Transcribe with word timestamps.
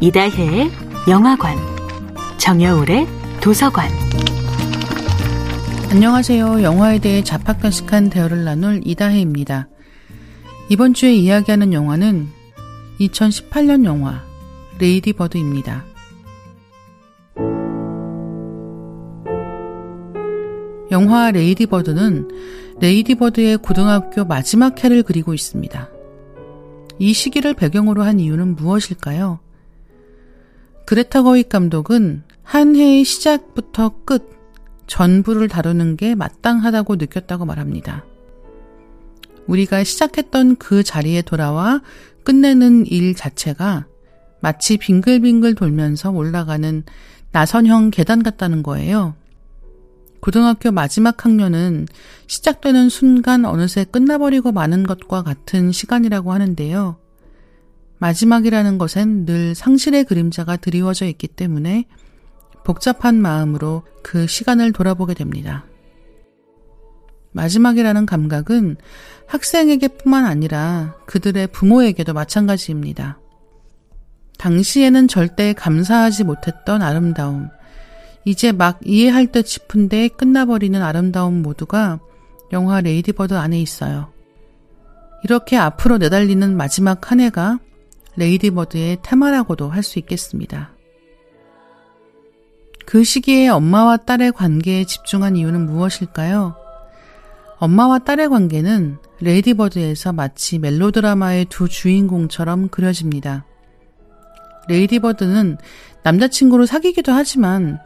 이다혜의 0.00 0.70
영화관, 1.08 1.56
정여울의 2.38 3.08
도서관. 3.40 3.90
안녕하세요. 5.90 6.62
영화에 6.62 7.00
대해 7.00 7.24
잡학다식한 7.24 8.08
대화를 8.08 8.44
나눌 8.44 8.80
이다혜입니다. 8.84 9.68
이번 10.68 10.94
주에 10.94 11.12
이야기하는 11.14 11.72
영화는 11.72 12.28
2018년 13.00 13.86
영화 13.86 14.22
레이디 14.78 15.12
버드입니다. 15.12 15.84
영화 20.92 21.32
레이디 21.32 21.66
버드는 21.66 22.76
레이디 22.78 23.16
버드의 23.16 23.56
고등학교 23.56 24.24
마지막 24.24 24.84
해를 24.84 25.02
그리고 25.02 25.34
있습니다. 25.34 25.88
이 27.00 27.12
시기를 27.12 27.54
배경으로 27.54 28.04
한 28.04 28.20
이유는 28.20 28.54
무엇일까요? 28.54 29.40
그레타 30.88 31.22
거익 31.22 31.50
감독은 31.50 32.22
한 32.42 32.74
해의 32.74 33.04
시작부터 33.04 33.92
끝 34.06 34.26
전부를 34.86 35.46
다루는 35.46 35.98
게 35.98 36.14
마땅하다고 36.14 36.96
느꼈다고 36.96 37.44
말합니다. 37.44 38.06
우리가 39.46 39.84
시작했던 39.84 40.56
그 40.56 40.82
자리에 40.82 41.20
돌아와 41.20 41.82
끝내는 42.24 42.86
일 42.86 43.14
자체가 43.14 43.84
마치 44.40 44.78
빙글빙글 44.78 45.56
돌면서 45.56 46.10
올라가는 46.10 46.82
나선형 47.32 47.90
계단 47.90 48.22
같다는 48.22 48.62
거예요. 48.62 49.14
고등학교 50.20 50.70
마지막 50.70 51.22
학년은 51.22 51.86
시작되는 52.28 52.88
순간 52.88 53.44
어느새 53.44 53.84
끝나버리고 53.84 54.52
마는 54.52 54.84
것과 54.84 55.22
같은 55.22 55.70
시간이라고 55.70 56.32
하는데요. 56.32 56.96
마지막이라는 57.98 58.78
것엔 58.78 59.26
늘 59.26 59.54
상실의 59.54 60.04
그림자가 60.04 60.56
드리워져 60.56 61.06
있기 61.06 61.26
때문에 61.28 61.86
복잡한 62.64 63.20
마음으로 63.20 63.82
그 64.02 64.26
시간을 64.26 64.72
돌아보게 64.72 65.14
됩니다. 65.14 65.64
마지막이라는 67.32 68.06
감각은 68.06 68.76
학생에게뿐만 69.26 70.24
아니라 70.24 70.96
그들의 71.06 71.48
부모에게도 71.48 72.14
마찬가지입니다. 72.14 73.18
당시에는 74.38 75.08
절대 75.08 75.52
감사하지 75.52 76.24
못했던 76.24 76.82
아름다움, 76.82 77.48
이제 78.24 78.52
막 78.52 78.80
이해할 78.84 79.26
듯 79.32 79.46
싶은데 79.46 80.08
끝나버리는 80.08 80.80
아름다움 80.80 81.42
모두가 81.42 81.98
영화 82.52 82.80
레이디버드 82.80 83.34
안에 83.34 83.60
있어요. 83.60 84.12
이렇게 85.24 85.56
앞으로 85.56 85.98
내달리는 85.98 86.56
마지막 86.56 87.10
한 87.10 87.20
해가 87.20 87.58
레이디버드의 88.18 88.98
테마라고도 89.02 89.70
할 89.70 89.82
수 89.82 89.98
있겠습니다. 90.00 90.72
그 92.84 93.04
시기에 93.04 93.48
엄마와 93.48 93.98
딸의 93.98 94.32
관계에 94.32 94.84
집중한 94.84 95.36
이유는 95.36 95.66
무엇일까요? 95.66 96.56
엄마와 97.58 98.00
딸의 98.00 98.28
관계는 98.28 98.98
레이디버드에서 99.20 100.12
마치 100.12 100.58
멜로드라마의 100.58 101.46
두 101.46 101.68
주인공처럼 101.68 102.68
그려집니다. 102.68 103.44
레이디버드는 104.68 105.58
남자친구를 106.02 106.66
사귀기도 106.66 107.12
하지만 107.12 107.78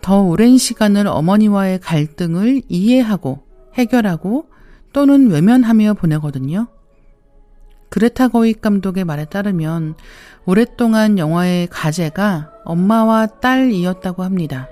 더 0.00 0.22
오랜 0.22 0.58
시간을 0.58 1.06
어머니와의 1.06 1.80
갈등을 1.80 2.62
이해하고 2.68 3.44
해결하고 3.74 4.46
또는 4.92 5.30
외면하며 5.30 5.94
보내거든요. 5.94 6.68
그레타 7.90 8.28
거익 8.28 8.60
감독의 8.60 9.04
말에 9.04 9.24
따르면 9.24 9.96
오랫동안 10.46 11.18
영화의 11.18 11.66
가제가 11.66 12.52
엄마와 12.64 13.26
딸이었다고 13.26 14.22
합니다. 14.22 14.68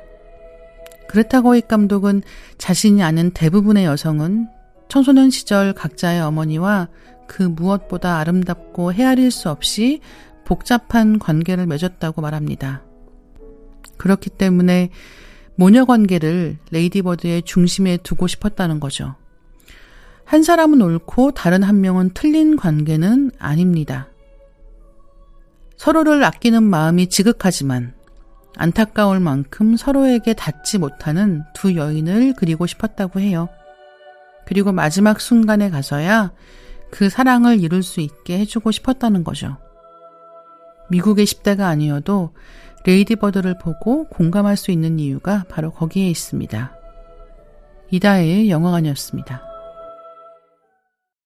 그레타 1.09 1.43
거익 1.43 1.69
감독은 1.69 2.23
자신이 2.59 3.03
아는 3.03 3.31
대부분의 3.31 3.84
여성은 3.84 4.49
청소년 4.89 5.31
시절 5.31 5.73
각자의 5.75 6.21
어머니와 6.21 6.89
그 7.27 7.43
무엇보다 7.43 8.19
아름답고 8.19 8.93
헤아릴 8.93 9.31
수 9.31 9.51
없이 9.51 10.01
복잡한 10.45 11.19
관계를 11.19 11.67
맺었다고 11.67 12.23
말합니다. 12.23 12.83
그렇기 13.99 14.31
때문에 14.31 14.91
모녀 15.57 15.84
관계를 15.84 16.57
레이디버드의 16.71 17.43
중심에 17.43 17.99
두고 17.99 18.28
싶었다는 18.28 18.81
거죠. 18.81 19.17
한 20.28 20.43
사람은 20.43 20.83
옳고 20.83 21.31
다른 21.31 21.62
한 21.62 21.81
명은 21.81 22.11
틀린 22.12 22.56
관계는 22.56 23.31
아닙니다. 23.39 24.09
서로를 25.78 26.22
아끼는 26.22 26.65
마음이 26.65 27.09
지극하지만 27.09 27.94
안타까울 28.55 29.21
만큼 29.21 29.78
서로에게 29.78 30.34
닿지 30.34 30.77
못하는 30.77 31.44
두 31.55 31.77
여인을 31.77 32.34
그리고 32.37 32.66
싶었다고 32.66 33.21
해요. 33.21 33.49
그리고 34.44 34.71
마지막 34.71 35.19
순간에 35.22 35.71
가서야 35.71 36.33
그 36.91 37.09
사랑을 37.09 37.60
이룰 37.60 37.83
수 37.83 38.03
있게 38.03 38.39
해주고 38.41 38.71
싶었다는 38.71 39.25
거죠. 39.25 39.56
미국의 40.91 41.25
10대가 41.25 41.60
아니어도 41.60 42.34
레이디버드를 42.84 43.56
보고 43.56 44.05
공감할 44.09 44.59
수 44.59 44.72
있는 44.72 44.99
이유가 44.99 45.47
바로 45.49 45.71
거기에 45.71 46.10
있습니다. 46.10 46.77
이다혜의 47.91 48.50
영화관이었습니다. 48.50 49.47